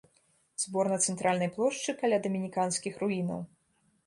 [0.63, 3.39] Збор на цэнтральнай плошчы каля дамініканскіх руінаў.